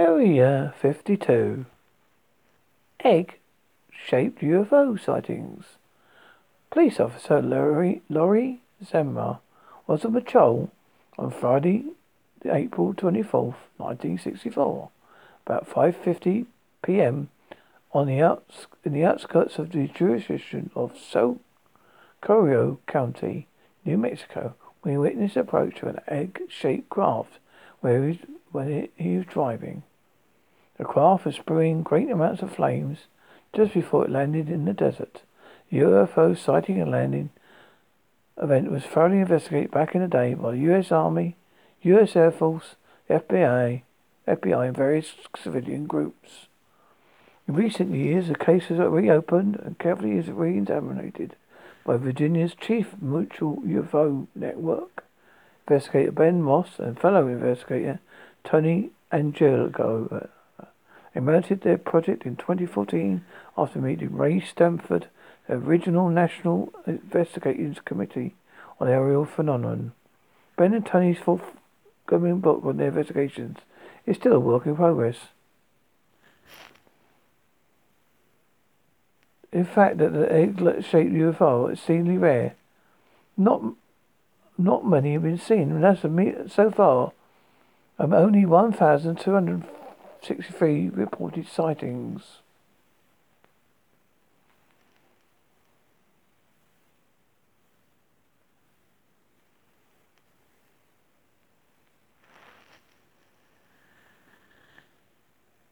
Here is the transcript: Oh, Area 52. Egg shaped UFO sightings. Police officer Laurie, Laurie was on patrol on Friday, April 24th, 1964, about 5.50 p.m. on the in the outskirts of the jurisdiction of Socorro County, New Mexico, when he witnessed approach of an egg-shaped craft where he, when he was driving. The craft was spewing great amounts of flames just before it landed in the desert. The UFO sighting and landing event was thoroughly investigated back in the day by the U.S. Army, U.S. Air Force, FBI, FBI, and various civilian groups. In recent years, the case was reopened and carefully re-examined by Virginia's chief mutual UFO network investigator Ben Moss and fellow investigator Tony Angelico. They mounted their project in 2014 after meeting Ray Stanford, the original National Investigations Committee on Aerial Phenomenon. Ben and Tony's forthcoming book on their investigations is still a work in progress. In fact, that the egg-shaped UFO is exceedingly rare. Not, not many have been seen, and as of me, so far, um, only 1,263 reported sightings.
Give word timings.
Oh, 0.00 0.18
Area 0.18 0.74
52. 0.80 1.66
Egg 3.00 3.38
shaped 3.90 4.42
UFO 4.42 4.98
sightings. 4.98 5.64
Police 6.70 7.00
officer 7.00 7.42
Laurie, 7.42 8.02
Laurie 8.08 8.60
was 9.88 10.04
on 10.04 10.12
patrol 10.12 10.70
on 11.18 11.32
Friday, 11.32 11.86
April 12.44 12.94
24th, 12.94 13.56
1964, 13.78 14.90
about 15.44 15.68
5.50 15.68 16.46
p.m. 16.82 17.30
on 17.92 18.06
the 18.06 18.38
in 18.84 18.92
the 18.92 19.04
outskirts 19.04 19.58
of 19.58 19.72
the 19.72 19.88
jurisdiction 19.88 20.70
of 20.76 20.96
Socorro 20.96 22.78
County, 22.86 23.48
New 23.84 23.98
Mexico, 23.98 24.54
when 24.82 24.94
he 24.94 24.98
witnessed 24.98 25.36
approach 25.36 25.82
of 25.82 25.88
an 25.88 26.00
egg-shaped 26.06 26.88
craft 26.88 27.38
where 27.80 28.08
he, 28.08 28.20
when 28.58 28.88
he 28.96 29.16
was 29.16 29.26
driving. 29.26 29.84
The 30.78 30.84
craft 30.84 31.24
was 31.24 31.36
spewing 31.36 31.82
great 31.82 32.10
amounts 32.10 32.42
of 32.42 32.54
flames 32.54 32.98
just 33.54 33.72
before 33.72 34.04
it 34.04 34.10
landed 34.10 34.48
in 34.48 34.64
the 34.64 34.72
desert. 34.72 35.22
The 35.70 35.78
UFO 35.78 36.36
sighting 36.36 36.80
and 36.80 36.90
landing 36.90 37.30
event 38.36 38.70
was 38.70 38.82
thoroughly 38.82 39.18
investigated 39.18 39.70
back 39.70 39.94
in 39.94 40.00
the 40.00 40.08
day 40.08 40.34
by 40.34 40.52
the 40.52 40.58
U.S. 40.58 40.90
Army, 40.90 41.36
U.S. 41.82 42.16
Air 42.16 42.32
Force, 42.32 42.74
FBI, 43.08 43.82
FBI, 44.26 44.66
and 44.66 44.76
various 44.76 45.12
civilian 45.40 45.86
groups. 45.86 46.48
In 47.46 47.54
recent 47.54 47.94
years, 47.94 48.26
the 48.26 48.34
case 48.34 48.68
was 48.68 48.78
reopened 48.80 49.60
and 49.64 49.78
carefully 49.78 50.20
re-examined 50.20 51.34
by 51.84 51.96
Virginia's 51.96 52.54
chief 52.54 52.94
mutual 53.00 53.62
UFO 53.62 54.26
network 54.34 55.04
investigator 55.68 56.12
Ben 56.12 56.42
Moss 56.42 56.78
and 56.78 56.98
fellow 56.98 57.28
investigator 57.28 58.00
Tony 58.44 58.90
Angelico. 59.12 60.28
They 61.14 61.20
mounted 61.20 61.62
their 61.62 61.78
project 61.78 62.24
in 62.24 62.36
2014 62.36 63.24
after 63.56 63.78
meeting 63.78 64.14
Ray 64.14 64.40
Stanford, 64.40 65.08
the 65.46 65.54
original 65.54 66.08
National 66.10 66.72
Investigations 66.86 67.78
Committee 67.84 68.34
on 68.80 68.88
Aerial 68.88 69.24
Phenomenon. 69.24 69.92
Ben 70.56 70.74
and 70.74 70.84
Tony's 70.84 71.18
forthcoming 71.18 72.40
book 72.40 72.64
on 72.64 72.76
their 72.76 72.88
investigations 72.88 73.58
is 74.06 74.16
still 74.16 74.34
a 74.34 74.40
work 74.40 74.66
in 74.66 74.76
progress. 74.76 75.16
In 79.52 79.64
fact, 79.64 79.98
that 79.98 80.12
the 80.12 80.30
egg-shaped 80.30 81.12
UFO 81.12 81.72
is 81.72 81.78
exceedingly 81.78 82.18
rare. 82.18 82.54
Not, 83.36 83.62
not 84.58 84.86
many 84.86 85.14
have 85.14 85.22
been 85.22 85.38
seen, 85.38 85.70
and 85.72 85.84
as 85.84 86.04
of 86.04 86.12
me, 86.12 86.34
so 86.48 86.70
far, 86.70 87.12
um, 87.98 88.12
only 88.12 88.46
1,263 88.46 90.88
reported 90.90 91.48
sightings. 91.48 92.42